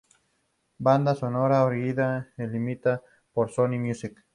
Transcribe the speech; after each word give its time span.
Banda 0.79 1.13
sonora 1.13 1.63
original 1.63 2.33
editada 2.35 3.03
por 3.31 3.51
Sony 3.51 3.77
Music. 3.77 4.15